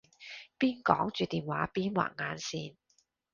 [0.57, 2.75] 邊講住電話邊畫眼線